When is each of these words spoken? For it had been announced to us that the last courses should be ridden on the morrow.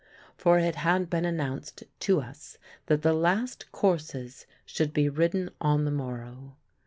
For 0.35 0.57
it 0.57 0.77
had 0.77 1.11
been 1.11 1.25
announced 1.25 1.83
to 1.99 2.21
us 2.21 2.57
that 2.87 3.03
the 3.03 3.13
last 3.13 3.71
courses 3.71 4.47
should 4.65 4.93
be 4.93 5.09
ridden 5.09 5.51
on 5.61 5.85
the 5.85 5.91
morrow. 5.91 6.57